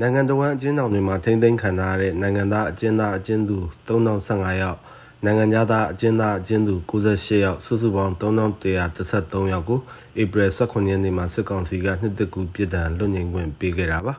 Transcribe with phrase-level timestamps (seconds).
[0.00, 4.78] နိုင်ငံတော်ဝန်အကျဉ်းထောင်တွေမှာထိမ့်သိမ်းခံထားရတဲ့နိုင်ငံသားအကျဉ်းသားအကျဉ်းသူ3015ယောက်
[5.24, 9.80] နိုင်ငံသားအကျဉ်းသားအကျဉ်းသူ98ယောက်စုစုပေါင်း3113ယောက်ကို
[10.20, 14.14] ဧပြီ18ရက်နေ့မှာစစ်ကောင်စီကနှစ်သက်ကူပြည်ဒဏ်လွတ်ငြိမ်ခွင့်ပေးခဲ့တာပါ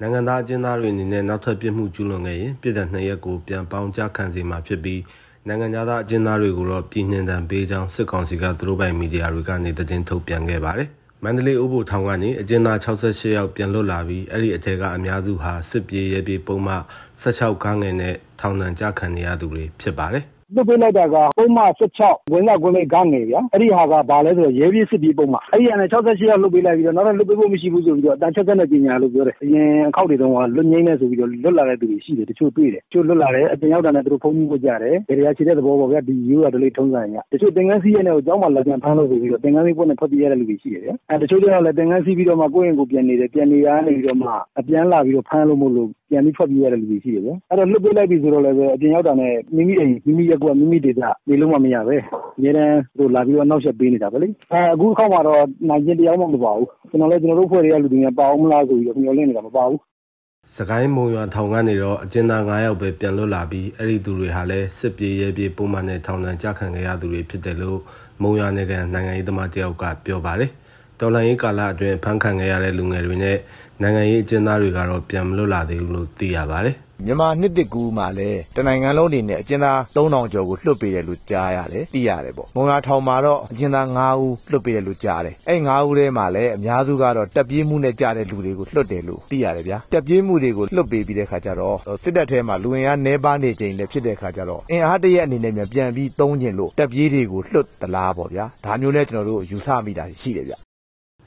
[0.00, 5.00] နိုင်ငံသားအကျဉ်းသားတွေအနေနဲ့နောက်ထပ်ပြစ်မှုကျူးလွန်ခဲ့ရင်ပြည်ဒဏ်2ရက်ကိုပြန်ပေါင်းကြားခံစီမှာဖြစ်ပြီး
[5.46, 10.90] နိုင်ငံသားအကျဉ်းသားတွေကိုတော့ပြည်နှင်ဒဏ်ပေးကြောင်းစစ်ကောင်စီကသူတို့ပိုင်မီဒီယာတွေကနေသတင်းထုတ်ပြန်ခဲ့ပါတယ်
[11.24, 16.74] မန္တလေးဥပိုလ်ထောင်ကနေအကျဉ်းသား68ယောက်ပြန်လွတ်လာပြီးအဲ့ဒီအထက်ကအများစုဟာစစ်ပြေးရဲပြေးပုံမှ
[17.22, 21.66] 16ကားငယ်နဲ့ထောင်ဒဏ်ကြခံနေရသူတွေဖြစ်ပါတယ်။ လွှတ်ပေးလိုက်တာကပုဒ်မ၁
[21.98, 44.30] ၆ဝင်စကွင်းဂငယ်ဗျာ။အဲဒီဟာကဘာလဲဆိုတော့ရဲပြေးစစ်ပြေးပုဒ်မ။အဲဒီဟာနဲ့၆၈ယောက်လွှတ်ပေးလိုက်ပြီးတော့နောက်ထပ်လွှတ်ပေးဖို့မရှိဘူးဆိုပြီးတော့အသံချဲ့စက်နဲ့ကြေညာတယ်လို့ပြောတယ်။အရင်အခေါက်တွေတုန်းကလွတ်ငြိမ်းတယ်ဆိုပြီးတော့လွတ်လာတဲ့သူတွေရှိတယ်။တချို့တွေ့တယ်။တချို့လွတ်လာတယ်။အပြင်ရောက်တာနဲ့သူတို့ဘုန်းကြီးဝတ်ကြတယ်။ဘယ်တွေကခြေတဲ့သဘောပေါ့ဗျာဒီရိုးရာဓလေ့ထုံးစံအရ။တချို့သင်္ကန်းစီးရက်နဲ့ကျောင်းမှာလာပြန်ဖမ်းလို့ဆိုပြီးတော့သင်္ကန်းစီးပွဲနဲ့ထွက်ပြေးရတဲ့လူတွေရှိတယ်ဗျာ။တချို့ကျတော့လည်းသင်္ကန်းစီးပြီးတော့မှကိုယ့်အိမ်ကိုယ်ပြန်နေတယ်။ပြန်နေရာကနေပြီးတော့မှ
[44.68, 51.96] ပြန်လာပြီးတော့ဖမ်းလို့မို့လို့ ပြန်ပြီးထွက်ပြေးရတဲ့လူတွေရှိတယ်ဗျာ။အဲဒီတော့လွှတ်ပေးလိုက်ပြီဆိုတော့လည်းအပြင်ရောက်တာနဲ့မိမိအိမ်မိမိရပ်ကွက်မိမိဒေသနေလို့မှမရပဲ။
[52.38, 54.28] အမြဲတမ်းသူတို့လာပြီးတော့အနှောင့်အယှက်ပေးနေတာပဲလေ။
[54.72, 59.78] အခုအခေါက်မှာတော့နိုင်ကျဉ်းတယောက်မှမပါဘူး။ကျနော်လည်းကျနော်တို့အဖွဲ့ထဲကလူတွေနဲ့ပါဦးမလားဆိုပြီးတော့မျှော်လင့်နေတာမပါဘူး။
[60.56, 67.80] စကိုင်းမုံရွာထောင်ကနေတော့အကျဉ်းသား9ယောက်ပဲပြန်လွတ်လာပြီးအဲ့ဒီသူတွေဟာလည်းစစ်ပြေးရဲပြေးပုံမှန်နဲ့ထောင်ဒဏ်ကြခံခဲ့ရသူတွေဖြစ်တယ်လို့
[68.22, 70.50] မုံရွာနိုင်ငံနိုင်ငံရေးသမားတယောက်ကပြောပါတယ်။
[71.00, 73.36] တော်လန်ရေးကာလအတွင်းဖမ်းခံခဲ့ရတဲ့လူငယ်တွေနဲ့
[73.82, 100.56] နိုင်ငံရေးအကျဉ်းသားတွေကတော့ပြန်မလွတ်လာသေးဘူးလို့သိရပါတယ်။မြန်မာနှစ်တစ်ကူမှာလည်းတနိုင်ငံလုံးအနေနဲ့အကျဉ်းသား3000ကျော်ကိုလွှတ်ပေးတယ်လို့ကြားရတယ်သိရတယ်ပေါ့မုံရထောင်မှာတော့အကျဉ်းသား9ဦးလွှတ်ပေးတယ်လို့ကြားတယ်အဲ့9ဦးထဲမှာလည်းအများစုကတော့တပ်ပြေးမှုနဲ့ကြားတဲ့လူတွေကိုလွှတ်တယ်လို့သိရတယ်ဗျာတပ်ပြေးမှုတွေကိုလွှတ်ပေးပြီးတဲ့ခါကျတော့စစ်တပ်ထဲမှာလူဝင်အားနှဲပါနေချိန်လည်းဖြစ်တဲ့ခါကျတော့အင်အားတရက်အနေနဲ့ပြန်ပြီးသုံးကျင်လို့တပ်ပြေးတွေကိုလွှတ်သလားပေါ့ဗျာဒါမျိုးနဲ့ကျွန်တော်တို့ယူဆမိတာရှိတယ်ဗျ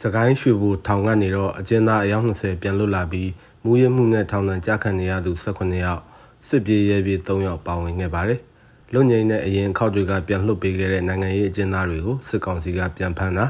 [0.00, 3.30] စကိုင်းရွှေဘူထောင်ကနေတော့အကျဉ်းသားအယောက်20ပြန်လွတ်လာပြီး
[3.64, 6.02] မူရမှုနဲ့ထောင်ဒဏ်ကြခံနေရသူ18ယောက်
[6.48, 8.40] စစ်ပြေးရဲပြေး3ယောက်ပါဝင်ခဲ့ပါတယ်။
[8.92, 13.46] လွတ်ငြိမ်းတဲ့အရင်ခောက်တွေကပြန်လွှတ်ပေးခဲ့တဲ့နိုင်ငံရေးအကျဉ်းသားတွေကိုစစ်ကောင်စီကပြန်ဖမ်းတာ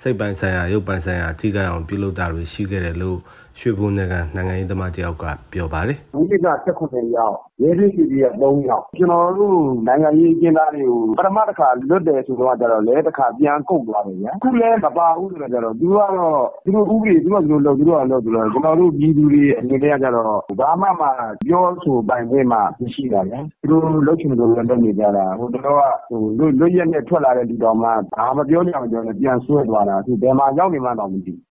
[0.00, 3.18] စိတ်ပိုင်းဆိုင်ရာရုပ်ပိုင်းဆိုင်ရာထိခိုက်အောင်ပြုလုပ်တာတွေရှိခဲ့တယ်လို့
[3.58, 5.98] ရွှေဘုံနိုင်ငံနိုင်ငံရေးသမားတယောက်ကပြောပါတယ်။
[6.30, 20.26] ဒီက18ယောက်ရဲစစ်စီက3ယောက်ကျွန်တော်တို့နိုင်ငံရေးကျင်းသားတွေကိုပထမတစ်ခါလွတ်တယ်ဆိုတော့ကျတော့လဲတစ်ခါပြန်ကုတ်သွားတယ်ဗျာအခုလဲမပါဘူးဆိုတော့ကျတော့သူကတော့သူတို့ဥပဒေသူတို့သူတို့လုပ်သူတို့ကလုပ်သူတို့ကျွန်တော်တို့ပြည်သူတွေအနေနဲ့ကျတော့
[20.58, 21.02] ဘာမှမ
[21.46, 31.51] ပြောဆိုပိုင်ခွင့်မှမရှိတာဗျာသူတို့လုပ်ချင်တယ်လို့လုပ်နေကြတာဟိုတော့ကဟိုလွတ်ရက်နဲ့ထွက်လာတဲ့ဒီတော်မှဘာမပြောကြအောင်ကျွန်တော်ပြန်ဆွဲသွားတာအခုဘယ်မှာရောက်နေမှတော့မသိဘူး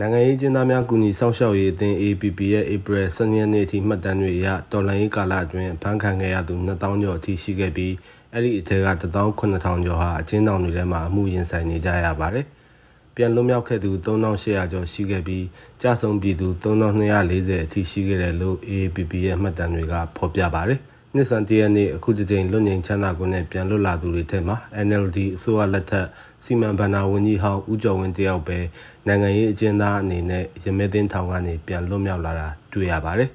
[0.00, 7.94] နိုင်ငံရေးကျင်းသားများကူညီစောင့်ရှောက်ရေးအသင်း APP ရဲ့ April 12ရက်နေ့အထိမှတ်တမ်းတွေအရတော်လှန်ရေးကာလအတွင်းဖမ်းခံခဲ့ရသူ2000ကျော်အထိရှိခဲ့ပြီး
[8.32, 12.46] အဲ့ဒီအထက်က18000ကျော်ဟာအကျဉ်းထောင်တွေထဲမှာအမှုရင်ဆိုင်နေကြရပါတယ်။
[13.14, 15.44] ပြန်လွတ်မြောက်ခဲ့သူ3800ကျော်ရှိခဲ့ပြီး
[15.82, 20.80] ကြာဆုံးပြည်သူ3240အထိရှိခဲ့တယ်လို့ APP ရဲ့မှတ်တမ်းတွေကဖော်ပြပါတယ်။
[21.18, 24.56] နှစ်ဆန်တရနေ့အခုတစ်ကြိမ်လွတ်ငြိမ်ချမ်းသာခွင့်နဲ့ပြန်လွတ်လာသူတွေထဲမှာ
[24.86, 26.06] NLD အစိုးရလက်ထက်
[26.44, 28.58] စီမံဘဏ္ဍာဝန်ကြီးဟောင်းဦးကျော်ဝင်းတယောက်ပဲ
[29.06, 33.30] နိုင်ငံရေးအကျဉ်းသားအနေနဲ့ရမဲသိန်းထောင်ကနေပြန်လွတ်မြောက်လာတာတွေ့ရပါတယ်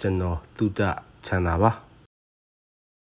[0.00, 0.80] ကျွန်တော်တုဒ္ဒ
[1.26, 1.87] ချမ်းသာပါ